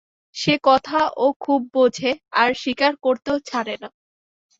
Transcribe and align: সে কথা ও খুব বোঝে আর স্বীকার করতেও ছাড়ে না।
সে 0.35 0.53
কথা 0.63 0.99
ও 1.17 1.25
খুব 1.39 1.59
বোঝে 1.73 2.11
আর 2.41 2.49
স্বীকার 2.53 2.93
করতেও 3.05 3.37
ছাড়ে 3.41 3.75
না। 3.81 3.89